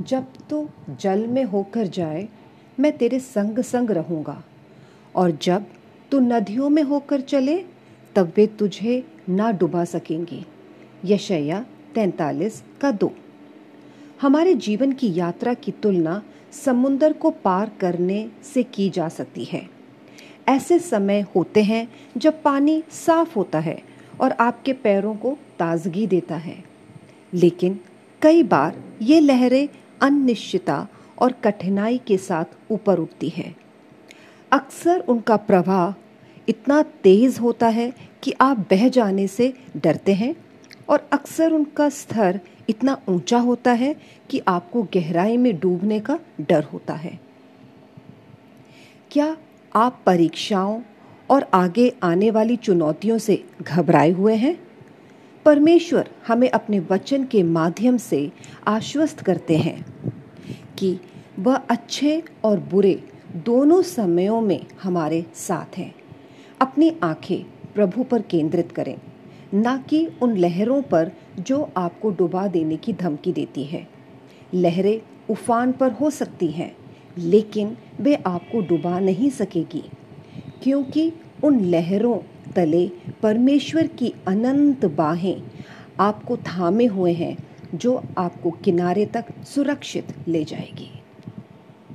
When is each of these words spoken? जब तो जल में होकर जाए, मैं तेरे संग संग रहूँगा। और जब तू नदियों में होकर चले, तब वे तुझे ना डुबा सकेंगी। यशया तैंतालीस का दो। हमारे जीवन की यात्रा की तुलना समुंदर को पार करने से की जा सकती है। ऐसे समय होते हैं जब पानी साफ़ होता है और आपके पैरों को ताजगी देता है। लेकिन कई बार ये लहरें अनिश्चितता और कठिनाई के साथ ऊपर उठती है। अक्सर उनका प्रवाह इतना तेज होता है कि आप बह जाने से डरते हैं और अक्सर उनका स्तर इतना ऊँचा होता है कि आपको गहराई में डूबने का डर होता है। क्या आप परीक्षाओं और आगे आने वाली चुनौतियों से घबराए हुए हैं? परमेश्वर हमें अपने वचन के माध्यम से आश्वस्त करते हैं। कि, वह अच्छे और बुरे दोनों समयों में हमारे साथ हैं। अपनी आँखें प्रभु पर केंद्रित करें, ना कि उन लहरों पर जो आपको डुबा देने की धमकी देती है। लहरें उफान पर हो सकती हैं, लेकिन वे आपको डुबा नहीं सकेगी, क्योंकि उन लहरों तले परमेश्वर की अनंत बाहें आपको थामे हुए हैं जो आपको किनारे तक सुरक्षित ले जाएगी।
जब 0.00 0.26
तो 0.50 0.70
जल 1.00 1.26
में 1.26 1.44
होकर 1.44 1.86
जाए, 1.86 2.28
मैं 2.80 2.96
तेरे 2.96 3.20
संग 3.20 3.58
संग 3.58 3.90
रहूँगा। 3.90 4.44
और 5.14 5.38
जब 5.42 5.66
तू 6.10 6.20
नदियों 6.20 6.68
में 6.68 6.82
होकर 6.82 7.20
चले, 7.20 7.64
तब 8.16 8.32
वे 8.36 8.46
तुझे 8.46 9.06
ना 9.28 9.50
डुबा 9.50 9.84
सकेंगी। 9.84 10.46
यशया 11.04 11.66
तैंतालीस 11.94 12.62
का 12.80 12.90
दो। 12.90 13.12
हमारे 14.20 14.54
जीवन 14.54 14.92
की 14.92 15.18
यात्रा 15.18 15.54
की 15.54 15.72
तुलना 15.72 16.22
समुंदर 16.52 17.12
को 17.12 17.30
पार 17.30 17.72
करने 17.80 18.30
से 18.54 18.62
की 18.62 18.90
जा 18.90 19.08
सकती 19.08 19.44
है। 19.44 19.68
ऐसे 20.48 20.78
समय 20.78 21.20
होते 21.20 21.62
हैं 21.62 21.88
जब 22.16 22.42
पानी 22.42 22.82
साफ़ 22.90 23.34
होता 23.36 23.58
है 23.58 23.82
और 24.20 24.32
आपके 24.32 24.72
पैरों 24.72 25.14
को 25.14 25.38
ताजगी 25.58 26.06
देता 26.06 26.36
है। 26.36 26.64
लेकिन 27.34 27.80
कई 28.22 28.42
बार 28.42 28.82
ये 29.02 29.20
लहरें 29.20 29.68
अनिश्चितता 30.00 30.86
और 31.18 31.32
कठिनाई 31.32 31.98
के 31.98 32.16
साथ 32.16 32.44
ऊपर 32.70 32.98
उठती 32.98 33.28
है। 33.28 33.56
अक्सर 34.52 35.00
उनका 35.00 35.36
प्रवाह 35.36 35.94
इतना 36.48 36.82
तेज 36.82 37.38
होता 37.38 37.68
है 37.68 37.92
कि 38.22 38.34
आप 38.40 38.58
बह 38.70 38.88
जाने 38.88 39.26
से 39.26 39.54
डरते 39.76 40.14
हैं 40.14 40.36
और 40.88 41.08
अक्सर 41.12 41.52
उनका 41.52 41.88
स्तर 41.88 42.40
इतना 42.68 42.98
ऊँचा 43.08 43.38
होता 43.38 43.72
है 43.72 43.96
कि 44.30 44.40
आपको 44.48 44.82
गहराई 44.82 45.36
में 45.36 45.58
डूबने 45.60 46.00
का 46.00 46.18
डर 46.40 46.64
होता 46.64 46.94
है। 46.94 47.20
क्या 49.10 49.36
आप 49.76 50.02
परीक्षाओं 50.06 50.80
और 51.30 51.46
आगे 51.54 51.94
आने 52.02 52.30
वाली 52.30 52.56
चुनौतियों 52.56 53.18
से 53.18 53.44
घबराए 53.62 54.10
हुए 54.10 54.34
हैं? 54.34 54.60
परमेश्वर 55.44 56.10
हमें 56.26 56.50
अपने 56.50 56.80
वचन 56.80 57.24
के 57.24 57.42
माध्यम 57.42 57.96
से 57.96 58.32
आश्वस्त 58.66 59.20
करते 59.20 59.56
हैं। 59.56 59.89
कि, 60.80 60.98
वह 61.38 61.54
अच्छे 61.54 62.22
और 62.44 62.60
बुरे 62.60 63.02
दोनों 63.36 63.82
समयों 63.82 64.40
में 64.40 64.66
हमारे 64.82 65.26
साथ 65.34 65.78
हैं। 65.78 65.94
अपनी 66.60 66.96
आँखें 67.02 67.44
प्रभु 67.74 68.04
पर 68.04 68.22
केंद्रित 68.22 68.72
करें, 68.72 68.98
ना 69.54 69.76
कि 69.76 70.08
उन 70.22 70.36
लहरों 70.36 70.82
पर 70.82 71.12
जो 71.40 71.70
आपको 71.76 72.10
डुबा 72.10 72.46
देने 72.46 72.76
की 72.76 72.92
धमकी 72.92 73.32
देती 73.32 73.64
है। 73.64 73.88
लहरें 74.54 75.00
उफान 75.30 75.72
पर 75.72 75.92
हो 75.92 76.10
सकती 76.10 76.46
हैं, 76.46 76.76
लेकिन 77.18 77.76
वे 78.00 78.14
आपको 78.14 78.60
डुबा 78.60 79.00
नहीं 79.00 79.30
सकेगी, 79.30 79.90
क्योंकि 80.62 81.12
उन 81.44 81.60
लहरों 81.60 82.18
तले 82.52 82.90
परमेश्वर 83.22 83.86
की 83.86 84.14
अनंत 84.28 84.86
बाहें 84.86 85.42
आपको 86.00 86.36
थामे 86.36 86.86
हुए 86.86 87.12
हैं 87.12 87.49
जो 87.74 88.02
आपको 88.18 88.50
किनारे 88.50 89.06
तक 89.06 89.24
सुरक्षित 89.44 90.14
ले 90.28 90.44
जाएगी। 90.44 90.99